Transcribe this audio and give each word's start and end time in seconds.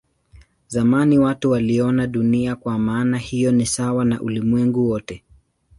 Zamani 0.67 1.19
watu 1.19 1.51
waliona 1.51 2.07
Dunia 2.07 2.55
kwa 2.55 2.79
maana 2.79 3.17
hiyo 3.17 3.51
ni 3.51 3.65
sawa 3.65 4.05
na 4.05 4.21
ulimwengu 4.21 4.89
wote. 4.89 5.23